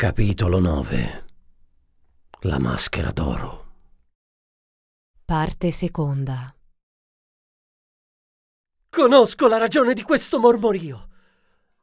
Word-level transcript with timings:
Capitolo 0.00 0.60
9 0.60 1.24
La 2.44 2.58
maschera 2.58 3.10
d'oro 3.10 3.66
Parte 5.26 5.70
seconda. 5.72 6.54
Conosco 8.88 9.46
la 9.46 9.58
ragione 9.58 9.92
di 9.92 10.00
questo 10.00 10.40
mormorio. 10.40 11.06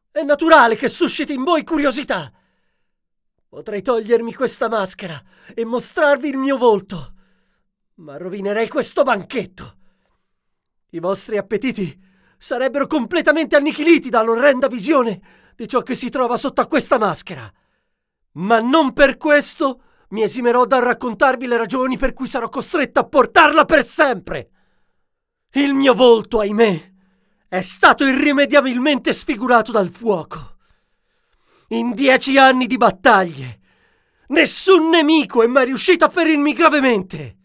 È 0.09 0.23
naturale 0.23 0.75
che 0.75 0.87
susciti 0.87 1.33
in 1.33 1.43
voi 1.43 1.63
curiosità. 1.63 2.31
Potrei 3.47 3.83
togliermi 3.83 4.33
questa 4.33 4.67
maschera 4.67 5.23
e 5.53 5.63
mostrarvi 5.63 6.27
il 6.27 6.37
mio 6.37 6.57
volto, 6.57 7.13
ma 7.97 8.17
rovinerei 8.17 8.67
questo 8.67 9.03
banchetto. 9.03 9.77
I 10.89 10.99
vostri 10.99 11.37
appetiti 11.37 11.95
sarebbero 12.35 12.87
completamente 12.87 13.55
annichiliti 13.55 14.09
dall'orrenda 14.09 14.67
visione 14.67 15.21
di 15.55 15.67
ciò 15.67 15.83
che 15.83 15.93
si 15.93 16.09
trova 16.09 16.35
sotto 16.35 16.61
a 16.61 16.65
questa 16.65 16.97
maschera. 16.97 17.53
Ma 18.37 18.59
non 18.59 18.93
per 18.93 19.17
questo 19.17 19.81
mi 20.09 20.21
esimerò 20.21 20.65
dal 20.65 20.81
raccontarvi 20.81 21.47
le 21.47 21.57
ragioni 21.57 21.97
per 21.97 22.13
cui 22.13 22.27
sarò 22.27 22.49
costretto 22.49 22.99
a 22.99 23.07
portarla 23.07 23.65
per 23.65 23.83
sempre. 23.83 24.49
Il 25.53 25.73
mio 25.73 25.93
volto, 25.93 26.39
ahimè, 26.39 26.93
è 27.47 27.61
stato 27.61 28.05
irrimediabilmente 28.05 29.11
sfigurato 29.11 29.71
dal 29.71 29.89
fuoco. 29.89 30.57
In 31.69 31.93
dieci 31.93 32.37
anni 32.37 32.67
di 32.67 32.77
battaglie, 32.77 33.59
nessun 34.27 34.89
nemico 34.89 35.41
è 35.41 35.47
mai 35.47 35.65
riuscito 35.65 36.05
a 36.05 36.09
ferirmi 36.09 36.53
gravemente. 36.53 37.37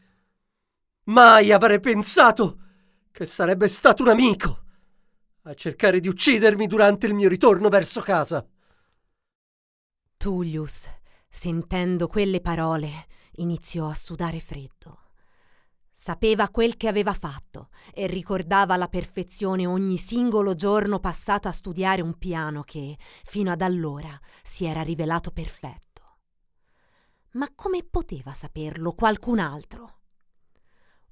Mai 1.05 1.53
avrei 1.53 1.81
pensato 1.81 2.59
che 3.11 3.25
sarebbe 3.25 3.67
stato 3.67 4.03
un 4.03 4.11
amico 4.11 4.59
a 5.45 5.55
cercare 5.55 6.01
di 6.01 6.09
uccidermi 6.09 6.67
durante 6.67 7.07
il 7.07 7.15
mio 7.15 7.29
ritorno 7.29 7.69
verso 7.69 8.01
casa. 8.03 8.47
Tullius, 10.23 10.89
sentendo 11.29 12.07
quelle 12.07 12.41
parole, 12.41 13.09
iniziò 13.39 13.89
a 13.89 13.95
sudare 13.95 14.39
freddo. 14.39 15.11
Sapeva 15.91 16.49
quel 16.49 16.77
che 16.77 16.87
aveva 16.87 17.13
fatto 17.13 17.71
e 17.93 18.07
ricordava 18.07 18.75
alla 18.75 18.87
perfezione 18.87 19.67
ogni 19.67 19.97
singolo 19.97 20.55
giorno 20.55 21.01
passato 21.01 21.49
a 21.49 21.51
studiare 21.53 22.03
un 22.03 22.17
piano 22.19 22.63
che, 22.63 22.97
fino 23.25 23.51
ad 23.51 23.63
allora, 23.63 24.17
si 24.45 24.65
era 24.65 24.83
rivelato 24.83 25.33
perfetto. 25.33 26.19
Ma 27.33 27.49
come 27.53 27.83
poteva 27.83 28.33
saperlo 28.33 28.93
qualcun 28.93 29.41
altro? 29.41 30.03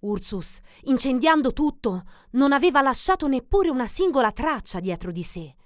Ursus, 0.03 0.61
incendiando 0.83 1.53
tutto, 1.53 2.05
non 2.35 2.53
aveva 2.53 2.81
lasciato 2.81 3.27
neppure 3.27 3.71
una 3.71 3.89
singola 3.89 4.31
traccia 4.31 4.79
dietro 4.79 5.11
di 5.11 5.25
sé. 5.25 5.57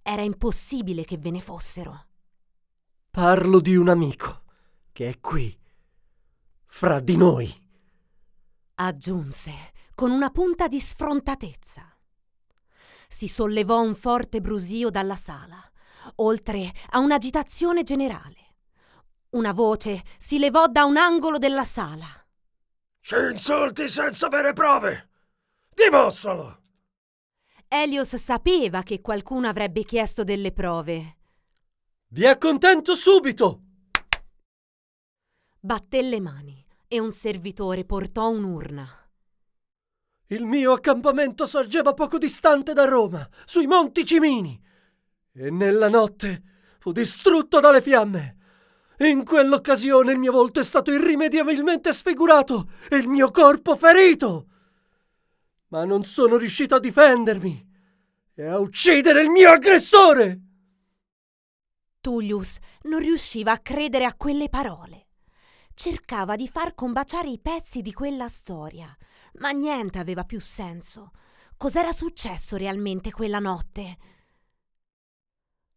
Era 0.00 0.22
impossibile 0.22 1.04
che 1.04 1.18
ve 1.18 1.30
ne 1.30 1.42
fossero. 1.42 2.06
Parlo 3.16 3.60
di 3.60 3.74
un 3.74 3.88
amico 3.88 4.42
che 4.92 5.08
è 5.08 5.20
qui, 5.20 5.58
fra 6.66 7.00
di 7.00 7.16
noi. 7.16 7.50
Aggiunse 8.74 9.52
con 9.94 10.10
una 10.10 10.28
punta 10.28 10.68
di 10.68 10.78
sfrontatezza. 10.78 11.96
Si 13.08 13.26
sollevò 13.26 13.80
un 13.80 13.94
forte 13.94 14.42
brusio 14.42 14.90
dalla 14.90 15.16
sala, 15.16 15.58
oltre 16.16 16.70
a 16.90 16.98
un'agitazione 16.98 17.84
generale. 17.84 18.56
Una 19.30 19.54
voce 19.54 20.02
si 20.18 20.38
levò 20.38 20.66
da 20.66 20.84
un 20.84 20.98
angolo 20.98 21.38
della 21.38 21.64
sala. 21.64 22.08
Ci 23.00 23.16
insulti 23.30 23.88
senza 23.88 24.26
avere 24.26 24.52
prove! 24.52 25.08
Dimostralo! 25.72 26.64
Elios 27.66 28.14
sapeva 28.16 28.82
che 28.82 29.00
qualcuno 29.00 29.48
avrebbe 29.48 29.84
chiesto 29.84 30.22
delle 30.22 30.52
prove 30.52 31.16
vi 32.16 32.24
accontento 32.24 32.94
subito! 32.94 33.60
Batté 35.60 36.00
le 36.00 36.18
mani 36.18 36.66
e 36.88 36.98
un 36.98 37.12
servitore 37.12 37.84
portò 37.84 38.30
un'urna. 38.30 38.88
Il 40.28 40.46
mio 40.46 40.72
accampamento 40.72 41.44
sorgeva 41.44 41.92
poco 41.92 42.16
distante 42.16 42.72
da 42.72 42.86
Roma, 42.86 43.28
sui 43.44 43.66
Monti 43.66 44.06
Cimini, 44.06 44.58
e 45.34 45.50
nella 45.50 45.90
notte 45.90 46.42
fu 46.78 46.90
distrutto 46.90 47.60
dalle 47.60 47.82
fiamme. 47.82 48.36
In 49.00 49.22
quell'occasione 49.22 50.12
il 50.12 50.18
mio 50.18 50.32
volto 50.32 50.60
è 50.60 50.64
stato 50.64 50.90
irrimediabilmente 50.90 51.92
sfigurato 51.92 52.70
e 52.88 52.96
il 52.96 53.08
mio 53.08 53.30
corpo 53.30 53.76
ferito. 53.76 54.46
Ma 55.68 55.84
non 55.84 56.02
sono 56.02 56.38
riuscito 56.38 56.76
a 56.76 56.80
difendermi 56.80 57.68
e 58.36 58.46
a 58.46 58.58
uccidere 58.58 59.20
il 59.20 59.28
mio 59.28 59.50
aggressore. 59.50 60.45
Tullius 62.06 62.58
non 62.82 63.00
riusciva 63.00 63.50
a 63.50 63.58
credere 63.58 64.04
a 64.04 64.14
quelle 64.14 64.48
parole. 64.48 65.08
Cercava 65.74 66.36
di 66.36 66.46
far 66.46 66.76
combaciare 66.76 67.28
i 67.28 67.40
pezzi 67.40 67.82
di 67.82 67.92
quella 67.92 68.28
storia, 68.28 68.96
ma 69.40 69.50
niente 69.50 69.98
aveva 69.98 70.22
più 70.22 70.38
senso. 70.38 71.10
Cos'era 71.56 71.90
successo 71.90 72.56
realmente 72.56 73.10
quella 73.10 73.40
notte? 73.40 73.96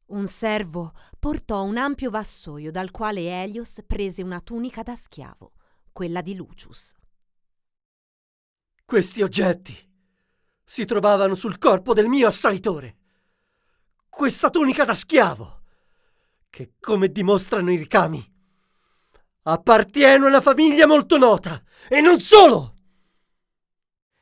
Un 0.10 0.28
servo 0.28 0.92
portò 1.18 1.64
un 1.64 1.78
ampio 1.78 2.12
vassoio 2.12 2.70
dal 2.70 2.92
quale 2.92 3.42
Elios 3.42 3.80
prese 3.88 4.22
una 4.22 4.40
tunica 4.40 4.84
da 4.84 4.96
schiavo, 4.96 5.54
quella 5.92 6.22
di 6.22 6.36
Lucius. 6.36 6.94
Questi 8.86 9.24
oggetti 9.24 9.76
si 10.64 10.86
trovavano 10.86 11.34
sul 11.34 11.58
corpo 11.58 11.94
del 11.94 12.08
mio 12.08 12.28
assalitore. 12.28 12.98
Questa 14.08 14.52
tunica 14.52 14.86
da 14.86 14.94
schiavo 14.94 15.58
che, 16.50 16.74
come 16.80 17.12
dimostrano 17.12 17.72
i 17.72 17.78
ricami, 17.78 18.24
appartiene 19.44 20.26
a 20.26 20.28
una 20.28 20.42
famiglia 20.42 20.88
molto 20.88 21.18
nota, 21.18 21.62
e 21.88 22.02
non 22.02 22.20
solo! 22.20 22.76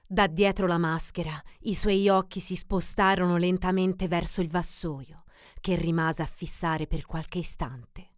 Da 0.05 0.27
dietro 0.27 0.67
la 0.67 0.77
maschera 0.77 1.41
i 1.61 1.73
suoi 1.73 2.07
occhi 2.07 2.39
si 2.39 2.55
spostarono 2.55 3.35
lentamente 3.35 4.07
verso 4.07 4.41
il 4.41 4.49
vassoio, 4.49 5.23
che 5.59 5.75
rimase 5.75 6.21
a 6.21 6.25
fissare 6.27 6.87
per 6.87 7.05
qualche 7.05 7.39
istante. 7.39 8.15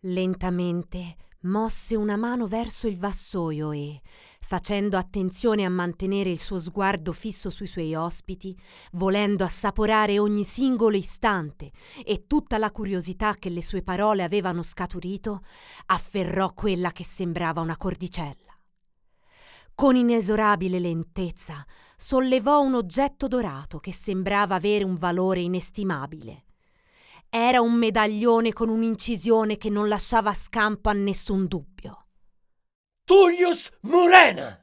Lentamente 0.00 1.16
mosse 1.42 1.96
una 1.96 2.16
mano 2.16 2.46
verso 2.46 2.86
il 2.86 2.96
vassoio 2.96 3.72
e, 3.72 4.00
facendo 4.52 4.98
attenzione 4.98 5.64
a 5.64 5.70
mantenere 5.70 6.28
il 6.28 6.38
suo 6.38 6.58
sguardo 6.58 7.12
fisso 7.12 7.48
sui 7.48 7.66
suoi 7.66 7.94
ospiti, 7.94 8.54
volendo 8.92 9.44
assaporare 9.44 10.18
ogni 10.18 10.44
singolo 10.44 10.94
istante 10.94 11.70
e 12.04 12.26
tutta 12.26 12.58
la 12.58 12.70
curiosità 12.70 13.32
che 13.38 13.48
le 13.48 13.62
sue 13.62 13.80
parole 13.80 14.22
avevano 14.22 14.62
scaturito, 14.62 15.40
afferrò 15.86 16.52
quella 16.52 16.90
che 16.90 17.02
sembrava 17.02 17.62
una 17.62 17.78
cordicella. 17.78 18.54
Con 19.74 19.96
inesorabile 19.96 20.78
lentezza 20.78 21.64
sollevò 21.96 22.60
un 22.60 22.74
oggetto 22.74 23.28
dorato 23.28 23.78
che 23.78 23.94
sembrava 23.94 24.56
avere 24.56 24.84
un 24.84 24.96
valore 24.96 25.40
inestimabile 25.40 26.44
era 27.34 27.62
un 27.62 27.72
medaglione 27.72 28.52
con 28.52 28.68
un'incisione 28.68 29.56
che 29.56 29.70
non 29.70 29.88
lasciava 29.88 30.34
scampo 30.34 30.90
a 30.90 30.92
nessun 30.92 31.46
dubbio. 31.46 32.08
Tullius 33.12 33.68
Murena! 33.80 34.58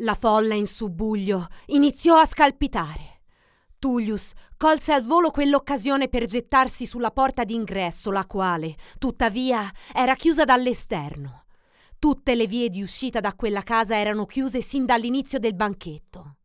La 0.00 0.14
folla 0.14 0.52
in 0.52 0.66
subbuglio 0.66 1.46
iniziò 1.68 2.18
a 2.18 2.26
scalpitare. 2.26 3.22
Tullius 3.78 4.32
colse 4.58 4.92
al 4.92 5.02
volo 5.02 5.30
quell'occasione 5.30 6.10
per 6.10 6.26
gettarsi 6.26 6.84
sulla 6.84 7.10
porta 7.10 7.44
d'ingresso, 7.44 8.10
la 8.10 8.26
quale, 8.26 8.74
tuttavia, 8.98 9.66
era 9.94 10.14
chiusa 10.14 10.44
dall'esterno. 10.44 11.46
Tutte 11.98 12.34
le 12.34 12.46
vie 12.46 12.68
di 12.68 12.82
uscita 12.82 13.20
da 13.20 13.32
quella 13.34 13.62
casa 13.62 13.96
erano 13.96 14.26
chiuse 14.26 14.60
sin 14.60 14.84
dall'inizio 14.84 15.38
del 15.38 15.54
banchetto. 15.54 16.36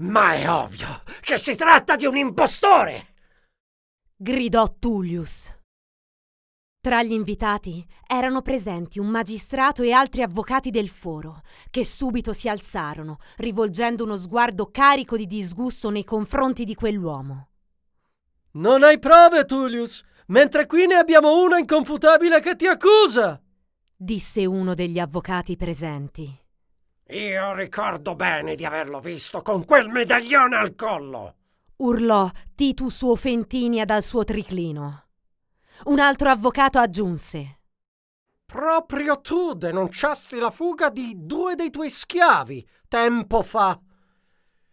Ma 0.00 0.34
è 0.34 0.50
ovvio 0.50 1.04
che 1.22 1.38
si 1.38 1.54
tratta 1.54 1.96
di 1.96 2.04
un 2.04 2.18
impostore! 2.18 3.14
gridò 4.14 4.76
Tullius. 4.78 5.55
Tra 6.86 7.02
gli 7.02 7.10
invitati 7.10 7.84
erano 8.06 8.42
presenti 8.42 9.00
un 9.00 9.08
magistrato 9.08 9.82
e 9.82 9.90
altri 9.90 10.22
avvocati 10.22 10.70
del 10.70 10.88
foro, 10.88 11.40
che 11.68 11.84
subito 11.84 12.32
si 12.32 12.48
alzarono, 12.48 13.18
rivolgendo 13.38 14.04
uno 14.04 14.14
sguardo 14.16 14.70
carico 14.70 15.16
di 15.16 15.26
disgusto 15.26 15.90
nei 15.90 16.04
confronti 16.04 16.62
di 16.62 16.76
quell'uomo. 16.76 17.48
Non 18.52 18.84
hai 18.84 19.00
prove, 19.00 19.46
Tullius, 19.46 20.04
mentre 20.26 20.66
qui 20.66 20.86
ne 20.86 20.94
abbiamo 20.94 21.42
uno 21.42 21.56
inconfutabile 21.56 22.38
che 22.38 22.54
ti 22.54 22.68
accusa, 22.68 23.42
disse 23.96 24.46
uno 24.46 24.74
degli 24.76 25.00
avvocati 25.00 25.56
presenti. 25.56 26.32
Io 27.08 27.52
ricordo 27.54 28.14
bene 28.14 28.54
di 28.54 28.64
averlo 28.64 29.00
visto 29.00 29.42
con 29.42 29.64
quel 29.64 29.88
medaglione 29.88 30.56
al 30.56 30.76
collo 30.76 31.34
urlò 31.78 32.30
Titus 32.54 33.02
Ofentini 33.02 33.84
dal 33.84 34.02
suo 34.02 34.24
triclino. 34.24 35.05
Un 35.84 36.00
altro 36.00 36.30
avvocato 36.30 36.78
aggiunse. 36.78 37.60
Proprio 38.46 39.20
tu 39.20 39.52
denunciasti 39.52 40.38
la 40.38 40.50
fuga 40.50 40.88
di 40.88 41.14
due 41.16 41.54
dei 41.54 41.70
tuoi 41.70 41.90
schiavi 41.90 42.66
tempo 42.88 43.42
fa. 43.42 43.78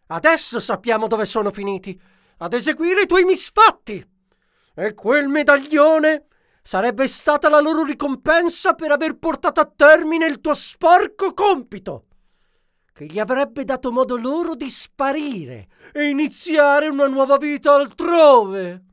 Adesso 0.07 0.59
sappiamo 0.59 1.07
dove 1.07 1.25
sono 1.25 1.51
finiti, 1.51 1.99
ad 2.37 2.53
eseguire 2.53 3.01
i 3.01 3.05
tuoi 3.05 3.25
misfatti. 3.25 4.03
E 4.75 4.93
quel 4.93 5.27
medaglione 5.27 6.27
sarebbe 6.61 7.07
stata 7.07 7.49
la 7.49 7.59
loro 7.59 7.83
ricompensa 7.83 8.73
per 8.73 8.91
aver 8.91 9.17
portato 9.17 9.59
a 9.59 9.71
termine 9.75 10.25
il 10.25 10.39
tuo 10.39 10.53
sporco 10.53 11.33
compito, 11.33 12.05
che 12.93 13.05
gli 13.05 13.19
avrebbe 13.19 13.65
dato 13.65 13.91
modo 13.91 14.15
loro 14.15 14.55
di 14.55 14.69
sparire 14.69 15.67
e 15.91 16.07
iniziare 16.07 16.87
una 16.87 17.07
nuova 17.07 17.37
vita 17.37 17.73
altrove. 17.73 18.83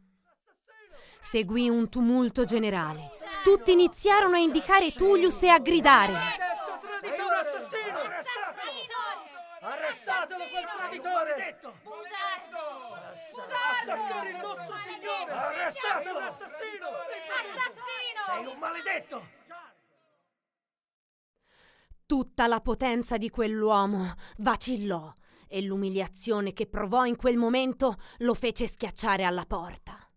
Seguì 1.20 1.68
un 1.68 1.88
tumulto 1.88 2.44
generale. 2.44 3.12
Tutti 3.44 3.72
iniziarono 3.72 4.34
a 4.34 4.38
indicare 4.38 4.90
Tullius 4.90 5.42
e 5.42 5.48
a 5.48 5.58
gridare. 5.58 6.12
Traditore 6.80 7.36
assassino! 7.36 7.98
Arrestatelo 9.60 10.44
quel 10.50 10.64
traditore! 10.76 11.58
Bugiardo! 11.82 12.94
Attaccare 13.82 14.30
il 14.30 14.36
nostro 14.36 14.76
signore! 14.76 15.32
Arrestatelo! 15.32 16.18
Assassino! 16.18 16.88
Assassino! 17.28 18.22
Sei 18.26 18.46
un 18.46 18.58
maledetto! 18.58 19.28
Tutta 22.06 22.46
la 22.48 22.60
potenza 22.60 23.16
di 23.18 23.30
quell'uomo 23.30 24.14
vacillò 24.38 25.14
e 25.46 25.62
l'umiliazione 25.62 26.52
che 26.52 26.66
provò 26.66 27.04
in 27.04 27.16
quel 27.16 27.36
momento 27.36 27.96
lo 28.18 28.34
fece 28.34 28.66
schiacciare 28.66 29.22
alla 29.24 29.44
porta. 29.46 30.09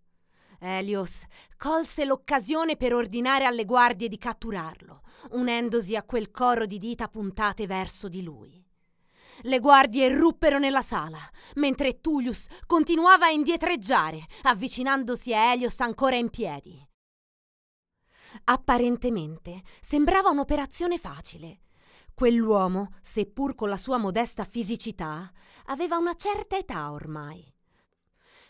Elios 0.64 1.26
colse 1.58 2.06
l'occasione 2.06 2.78
per 2.78 2.94
ordinare 2.94 3.46
alle 3.46 3.66
guardie 3.66 4.08
di 4.08 4.18
catturarlo, 4.18 5.02
unendosi 5.32 5.96
a 5.96 6.04
quel 6.04 6.32
coro 6.32 6.66
di 6.66 6.78
dita 6.80 7.08
puntate 7.08 7.68
verso 7.68 8.08
di 8.08 8.24
lui. 8.24 8.66
Le 9.42 9.60
guardie 9.60 10.06
irruppero 10.06 10.60
nella 10.60 10.82
sala, 10.82 11.20
mentre 11.56 12.00
Tullius 12.00 12.48
continuava 12.66 13.26
a 13.26 13.32
indietreggiare, 13.32 14.26
avvicinandosi 14.44 15.34
a 15.34 15.52
Elios 15.52 15.80
ancora 15.82 16.16
in 16.16 16.30
piedi. 16.30 16.88
Apparentemente 18.46 19.62
sembrava 19.82 20.30
un'operazione 20.30 20.98
facile. 20.98 21.62
Quell'uomo, 22.14 22.96
seppur 23.02 23.56
con 23.56 23.70
la 23.70 23.78
sua 23.78 23.98
modesta 23.98 24.44
fisicità, 24.44 25.32
aveva 25.66 25.98
una 25.98 26.16
certa 26.16 26.56
età 26.56 26.92
ormai. 26.92 27.53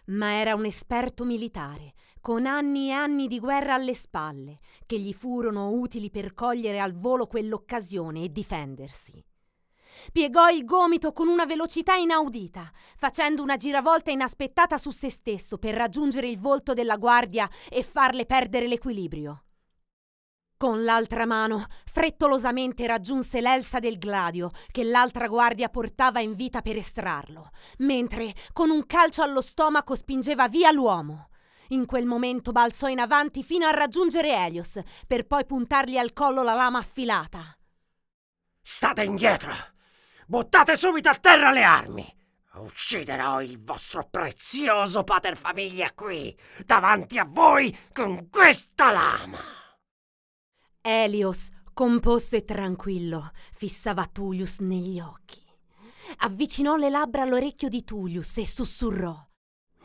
Ma 0.06 0.34
era 0.34 0.56
un 0.56 0.66
esperto 0.66 1.24
militare, 1.24 1.94
con 2.20 2.46
anni 2.46 2.90
e 2.90 2.92
anni 2.92 3.28
di 3.28 3.40
guerra 3.40 3.76
alle 3.76 3.96
spalle, 3.96 4.60
che 4.86 5.00
gli 5.00 5.14
furono 5.14 5.70
utili 5.72 6.10
per 6.10 6.34
cogliere 6.34 6.80
al 6.80 6.94
volo 6.94 7.28
quell'occasione 7.28 8.24
e 8.24 8.32
difendersi. 8.32 9.24
Piegò 10.12 10.50
il 10.50 10.66
gomito 10.66 11.12
con 11.14 11.28
una 11.28 11.46
velocità 11.46 11.96
inaudita, 11.96 12.72
facendo 12.98 13.44
una 13.44 13.58
giravolta 13.58 14.12
inaspettata 14.12 14.78
su 14.78 14.92
se 14.92 15.10
stesso 15.10 15.58
per 15.58 15.76
raggiungere 15.76 16.28
il 16.28 16.40
volto 16.40 16.74
della 16.74 16.98
guardia 16.98 17.50
e 17.70 17.84
farle 17.84 18.26
perdere 18.26 18.68
l'equilibrio. 18.68 19.44
Con 20.64 20.86
l'altra 20.86 21.26
mano, 21.26 21.66
frettolosamente 21.84 22.88
raggiunse 22.88 23.42
l'elsa 23.42 23.80
del 23.80 23.98
gladio 23.98 24.50
che 24.72 24.86
l'altra 24.86 25.28
guardia 25.28 25.68
portava 25.68 26.22
in 26.22 26.36
vita 26.36 26.62
per 26.62 26.78
estrarlo, 26.78 27.50
mentre 27.80 28.34
con 28.54 28.70
un 28.70 28.86
calcio 28.86 29.24
allo 29.24 29.42
stomaco 29.42 29.94
spingeva 29.94 30.48
via 30.48 30.72
l'uomo. 30.72 31.28
In 31.72 31.86
quel 31.86 32.06
momento 32.06 32.54
balzò 32.54 32.88
in 32.88 33.00
avanti 33.00 33.44
fino 33.44 33.66
a 33.66 33.72
raggiungere 33.72 34.34
Elios, 34.34 34.80
per 35.06 35.28
poi 35.28 35.46
puntargli 35.46 35.98
al 35.98 36.14
collo 36.14 36.44
la 36.44 36.54
lama 36.54 36.80
affilata. 36.80 37.58
State 38.62 39.04
indietro! 39.04 39.54
Buttate 40.26 40.78
subito 40.78 41.10
a 41.10 41.16
terra 41.16 41.52
le 41.52 41.64
armi! 41.64 42.16
Ucciderò 42.54 43.42
il 43.42 43.62
vostro 43.62 44.08
prezioso 44.10 45.04
paterfamiglia 45.04 45.92
qui, 45.94 46.34
davanti 46.66 47.20
a 47.20 47.26
voi, 47.26 47.78
con 47.92 48.30
questa 48.30 48.92
lama! 48.92 49.63
Elios, 50.86 51.48
composto 51.74 52.36
e 52.36 52.44
tranquillo, 52.44 53.32
fissava 53.54 54.06
Tullius 54.06 54.60
negli 54.60 55.00
occhi. 55.00 55.42
Avvicinò 56.18 56.76
le 56.76 56.90
labbra 56.90 57.22
all'orecchio 57.22 57.70
di 57.70 57.86
Tullius 57.86 58.38
e 58.40 58.46
sussurrò. 58.46 59.16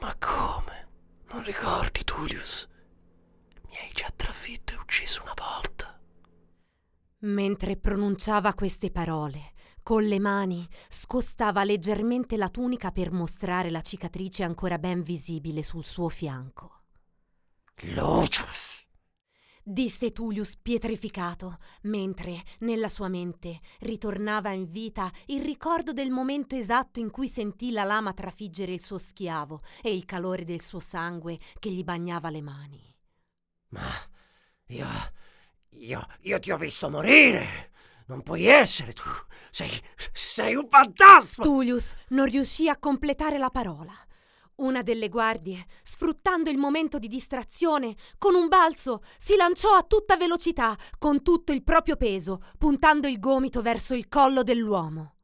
Ma 0.01 0.17
come? 0.19 0.89
Non 1.31 1.45
ricordi, 1.45 2.03
Tullius? 2.03 2.69
Mi 3.69 3.77
hai 3.77 3.93
già 3.93 4.11
trafitto 4.15 4.73
e 4.73 4.77
ucciso 4.77 5.23
una 5.23 5.35
volta. 5.37 6.01
Mentre 7.21 7.77
pronunciava 7.77 8.53
queste 8.55 8.91
parole, 8.91 9.53
con 9.85 10.03
le 10.03 10.19
mani 10.19 10.69
scostava 10.89 11.63
leggermente 11.63 12.37
la 12.37 12.49
tunica 12.49 12.91
per 12.91 13.13
mostrare 13.13 13.71
la 13.71 13.83
cicatrice 13.83 14.43
ancora 14.43 14.79
ben 14.79 15.03
visibile 15.03 15.63
sul 15.63 15.85
suo 15.85 16.09
fianco. 16.09 16.83
Lucius! 17.95 18.87
Disse 19.69 20.13
Tullius 20.13 20.57
pietrificato, 20.57 21.59
mentre 21.83 22.43
nella 22.61 22.89
sua 22.89 23.09
mente 23.09 23.59
ritornava 23.81 24.51
in 24.51 24.65
vita 24.65 25.11
il 25.27 25.43
ricordo 25.43 25.93
del 25.93 26.11
momento 26.11 26.57
esatto 26.57 27.01
in 27.01 27.11
cui 27.11 27.29
sentì 27.29 27.71
la 27.71 27.85
lama 27.85 28.15
trafiggere 28.15 28.73
il 28.73 28.81
suo 28.81 28.97
schiavo 28.97 29.61
e 29.83 29.95
il 29.95 30.07
calore 30.07 30.45
del 30.45 30.63
suo 30.63 30.81
sangue 30.81 31.39
che 31.59 31.71
gli 31.71 31.85
bagnava 31.85 32.31
le 32.31 32.41
mani. 32.41 32.97
Ma 33.69 33.91
io. 34.69 34.87
io. 35.71 36.07
io 36.21 36.39
ti 36.39 36.51
ho 36.51 36.57
visto 36.57 36.89
morire! 36.89 37.73
Non 38.07 38.23
puoi 38.23 38.47
essere 38.47 38.95
tu! 38.95 39.03
Sei. 39.51 39.71
sei 39.97 40.55
un 40.55 40.67
fantasma! 40.67 41.45
Tullius 41.45 41.95
non 42.09 42.25
riuscì 42.25 42.71
a 42.71 42.79
completare 42.79 43.37
la 43.37 43.51
parola. 43.51 43.93
Una 44.59 44.83
delle 44.83 45.09
guardie, 45.09 45.65
sfruttando 45.85 46.51
il 46.51 46.59
momento 46.59 46.99
di 46.99 47.07
distrazione, 47.07 47.95
con 48.19 48.35
un 48.35 48.49
balzo 48.49 49.03
si 49.17 49.37
lanciò 49.37 49.77
a 49.77 49.85
tutta 49.85 50.17
velocità, 50.17 50.77
con 50.99 51.23
tutto 51.23 51.53
il 51.53 51.63
proprio 51.63 51.95
peso, 51.95 52.41
puntando 52.59 53.07
il 53.07 53.21
gomito 53.21 53.63
verso 53.63 53.95
il 53.95 54.09
collo 54.09 54.43
dell'uomo. 54.43 55.15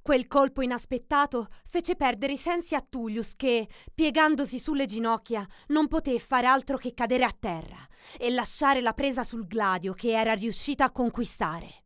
Quel 0.00 0.26
colpo 0.26 0.62
inaspettato 0.62 1.48
fece 1.68 1.96
perdere 1.96 2.32
i 2.32 2.38
sensi 2.38 2.74
a 2.74 2.80
Tullius 2.80 3.36
che, 3.36 3.68
piegandosi 3.94 4.58
sulle 4.58 4.86
ginocchia, 4.86 5.46
non 5.68 5.86
poté 5.86 6.18
fare 6.18 6.46
altro 6.46 6.78
che 6.78 6.94
cadere 6.94 7.24
a 7.24 7.36
terra 7.38 7.86
e 8.16 8.30
lasciare 8.30 8.80
la 8.80 8.94
presa 8.94 9.22
sul 9.22 9.46
gladio 9.46 9.92
che 9.92 10.18
era 10.18 10.32
riuscita 10.32 10.84
a 10.84 10.92
conquistare. 10.92 11.85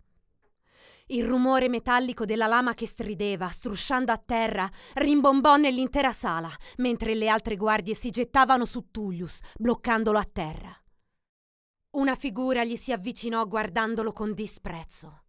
Il 1.13 1.25
rumore 1.25 1.69
metallico 1.69 2.25
della 2.25 2.47
lama 2.47 2.73
che 2.75 2.87
strideva, 2.87 3.49
strusciando 3.49 4.13
a 4.13 4.17
terra, 4.17 4.71
rimbombò 4.95 5.57
nell'intera 5.57 6.13
sala, 6.13 6.49
mentre 6.77 7.17
le 7.17 7.29
altre 7.29 7.57
guardie 7.57 7.97
si 7.97 8.11
gettavano 8.11 8.65
su 8.65 8.93
Tullius, 8.93 9.41
bloccandolo 9.59 10.19
a 10.19 10.25
terra. 10.25 10.73
Una 11.97 12.15
figura 12.15 12.63
gli 12.63 12.77
si 12.77 12.93
avvicinò 12.93 13.45
guardandolo 13.49 14.13
con 14.13 14.35
disprezzo. 14.35 15.25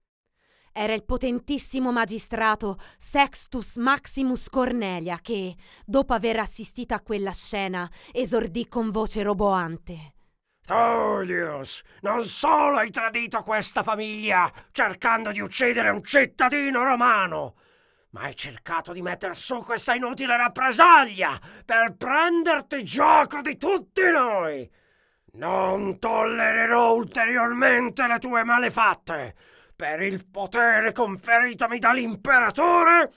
Era 0.72 0.94
il 0.94 1.04
potentissimo 1.04 1.92
magistrato 1.92 2.78
Sextus 3.00 3.78
Maximus 3.78 4.50
Cornelia 4.50 5.18
che, 5.20 5.56
dopo 5.84 6.14
aver 6.14 6.42
assistito 6.42 6.94
a 6.94 7.02
quella 7.02 7.32
scena, 7.32 7.90
esordì 8.12 8.68
con 8.68 8.92
voce 8.92 9.24
roboante. 9.24 10.14
Tullius, 10.66 11.82
non 12.02 12.24
solo 12.24 12.78
hai 12.78 12.92
tradito 12.92 13.42
questa 13.42 13.82
famiglia 13.82 14.52
cercando 14.72 15.32
di 15.32 15.40
uccidere 15.40 15.90
un 15.90 16.04
cittadino 16.04 16.84
romano, 16.84 17.56
ma 18.12 18.22
hai 18.22 18.36
cercato 18.36 18.94
di 18.94 19.02
metter 19.02 19.36
su 19.36 19.62
questa 19.64 19.96
inutile 19.96 20.38
rappresaglia 20.38 21.40
per 21.66 21.96
prenderti 21.98 22.84
gioco 22.84 23.42
di 23.42 23.58
tutti 23.58 24.04
noi. 24.04 24.70
Non 25.34 25.98
tollererò 25.98 26.94
ulteriormente 26.94 28.06
le 28.06 28.20
tue 28.20 28.44
malefatte. 28.44 29.36
Per 29.76 30.02
il 30.02 30.28
potere 30.28 30.92
conferitomi 30.92 31.80
dall'imperatore, 31.80 33.12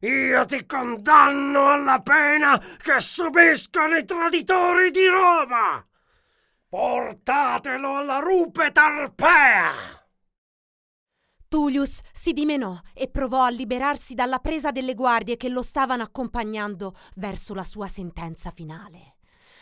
io 0.00 0.44
ti 0.44 0.66
condanno 0.66 1.70
alla 1.70 2.00
pena 2.00 2.60
che 2.82 3.00
subiscono 3.00 3.96
i 3.96 4.04
traditori 4.04 4.90
di 4.90 5.06
Roma. 5.06 5.86
Portatelo 6.72 7.96
alla 7.96 8.20
rupe 8.20 8.72
Tarpea! 8.72 10.02
Tullius 11.46 12.00
si 12.12 12.32
dimenò 12.32 12.74
e 12.94 13.10
provò 13.10 13.42
a 13.42 13.50
liberarsi 13.50 14.14
dalla 14.14 14.38
presa 14.38 14.70
delle 14.70 14.94
guardie 14.94 15.36
che 15.36 15.50
lo 15.50 15.60
stavano 15.60 16.02
accompagnando 16.02 16.94
verso 17.16 17.52
la 17.52 17.64
sua 17.64 17.88
sentenza 17.88 18.50
finale. 18.50 19.16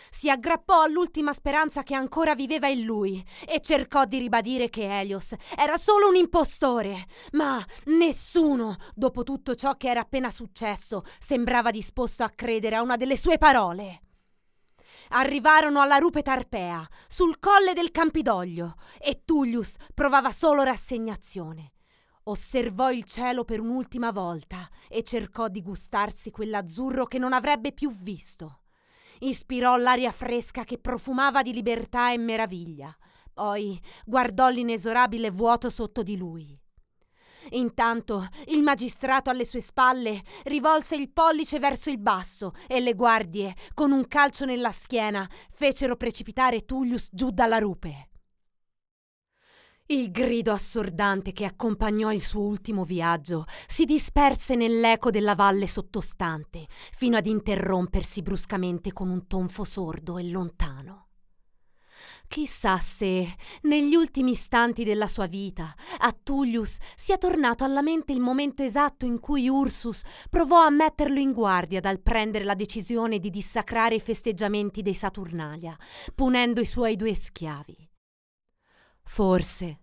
Si 0.08 0.30
aggrappò 0.30 0.82
all'ultima 0.82 1.32
speranza 1.32 1.82
che 1.82 1.96
ancora 1.96 2.36
viveva 2.36 2.68
in 2.68 2.84
lui 2.84 3.20
e 3.44 3.60
cercò 3.60 4.04
di 4.04 4.20
ribadire 4.20 4.70
che 4.70 5.00
Elios 5.00 5.34
era 5.58 5.76
solo 5.78 6.06
un 6.06 6.14
impostore. 6.14 7.06
Ma 7.32 7.60
nessuno, 7.86 8.76
dopo 8.94 9.24
tutto 9.24 9.56
ciò 9.56 9.76
che 9.76 9.88
era 9.88 10.02
appena 10.02 10.30
successo, 10.30 11.02
sembrava 11.18 11.72
disposto 11.72 12.22
a 12.22 12.30
credere 12.30 12.76
a 12.76 12.82
una 12.82 12.96
delle 12.96 13.16
sue 13.16 13.36
parole 13.36 14.02
arrivarono 15.10 15.80
alla 15.80 15.98
rupe 15.98 16.22
Tarpea, 16.22 16.86
sul 17.06 17.38
colle 17.38 17.72
del 17.72 17.90
Campidoglio, 17.90 18.74
e 18.98 19.22
Tullius 19.24 19.76
provava 19.94 20.32
solo 20.32 20.62
rassegnazione. 20.62 21.72
Osservò 22.24 22.90
il 22.90 23.04
cielo 23.04 23.44
per 23.44 23.60
un'ultima 23.60 24.12
volta 24.12 24.68
e 24.88 25.02
cercò 25.02 25.48
di 25.48 25.62
gustarsi 25.62 26.30
quell'azzurro 26.30 27.06
che 27.06 27.18
non 27.18 27.32
avrebbe 27.32 27.72
più 27.72 27.90
visto. 27.90 28.60
ispirò 29.20 29.76
l'aria 29.76 30.12
fresca 30.12 30.64
che 30.64 30.78
profumava 30.78 31.42
di 31.42 31.52
libertà 31.52 32.12
e 32.12 32.18
meraviglia. 32.18 32.94
Poi 33.32 33.80
guardò 34.04 34.48
l'inesorabile 34.48 35.30
vuoto 35.30 35.70
sotto 35.70 36.02
di 36.02 36.16
lui. 36.16 36.59
Intanto 37.50 38.26
il 38.48 38.62
magistrato 38.62 39.30
alle 39.30 39.44
sue 39.44 39.60
spalle 39.60 40.22
rivolse 40.44 40.96
il 40.96 41.10
pollice 41.10 41.58
verso 41.58 41.90
il 41.90 41.98
basso 41.98 42.52
e 42.66 42.80
le 42.80 42.94
guardie, 42.94 43.54
con 43.74 43.92
un 43.92 44.06
calcio 44.06 44.44
nella 44.44 44.70
schiena, 44.70 45.28
fecero 45.50 45.96
precipitare 45.96 46.64
Tullius 46.64 47.08
giù 47.12 47.30
dalla 47.30 47.58
rupe. 47.58 48.08
Il 49.90 50.12
grido 50.12 50.52
assordante 50.52 51.32
che 51.32 51.44
accompagnò 51.44 52.12
il 52.12 52.22
suo 52.22 52.42
ultimo 52.42 52.84
viaggio 52.84 53.44
si 53.66 53.84
disperse 53.84 54.54
nell'eco 54.54 55.10
della 55.10 55.34
valle 55.34 55.66
sottostante, 55.66 56.66
fino 56.68 57.16
ad 57.16 57.26
interrompersi 57.26 58.22
bruscamente 58.22 58.92
con 58.92 59.08
un 59.08 59.26
tonfo 59.26 59.64
sordo 59.64 60.16
e 60.18 60.30
lontano. 60.30 61.09
Chissà 62.30 62.78
se, 62.78 63.34
negli 63.62 63.96
ultimi 63.96 64.30
istanti 64.30 64.84
della 64.84 65.08
sua 65.08 65.26
vita, 65.26 65.74
a 65.98 66.12
Tullius 66.12 66.76
sia 66.94 67.18
tornato 67.18 67.64
alla 67.64 67.82
mente 67.82 68.12
il 68.12 68.20
momento 68.20 68.62
esatto 68.62 69.04
in 69.04 69.18
cui 69.18 69.48
Ursus 69.48 70.02
provò 70.28 70.64
a 70.64 70.70
metterlo 70.70 71.18
in 71.18 71.32
guardia 71.32 71.80
dal 71.80 71.98
prendere 71.98 72.44
la 72.44 72.54
decisione 72.54 73.18
di 73.18 73.30
dissacrare 73.30 73.96
i 73.96 74.00
festeggiamenti 74.00 74.80
dei 74.80 74.94
Saturnalia, 74.94 75.76
punendo 76.14 76.60
i 76.60 76.66
suoi 76.66 76.94
due 76.94 77.16
schiavi. 77.16 77.90
Forse, 79.02 79.80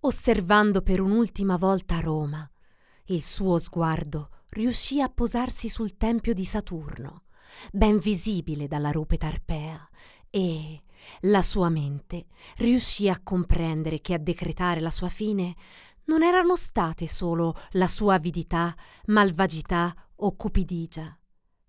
osservando 0.00 0.82
per 0.82 1.00
un'ultima 1.00 1.56
volta 1.56 2.00
Roma, 2.00 2.50
il 3.04 3.22
suo 3.22 3.56
sguardo 3.58 4.30
riuscì 4.48 5.00
a 5.00 5.08
posarsi 5.08 5.68
sul 5.68 5.96
tempio 5.96 6.34
di 6.34 6.44
Saturno, 6.44 7.26
ben 7.70 7.98
visibile 7.98 8.66
dalla 8.66 8.90
rupe 8.90 9.16
Tarpea, 9.16 9.88
e 10.28 10.82
la 11.22 11.42
sua 11.42 11.68
mente 11.68 12.26
riuscì 12.56 13.08
a 13.08 13.20
comprendere 13.22 14.00
che 14.00 14.14
a 14.14 14.18
decretare 14.18 14.80
la 14.80 14.90
sua 14.90 15.08
fine 15.08 15.54
non 16.04 16.22
erano 16.22 16.56
state 16.56 17.06
solo 17.06 17.54
la 17.72 17.86
sua 17.86 18.14
avidità, 18.14 18.74
malvagità 19.06 19.94
o 20.16 20.34
cupidigia, 20.36 21.18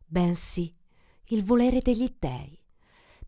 bensì 0.06 0.74
il 1.32 1.44
volere 1.44 1.80
degli 1.80 2.16
dèi 2.18 2.58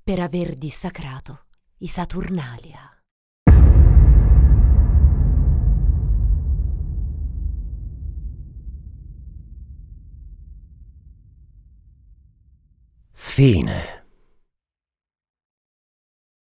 per 0.03 0.19
aver 0.19 0.55
dissacrato 0.55 1.45
i 1.79 1.87
Saturnalia. 1.87 2.91
Fine. 13.11 14.00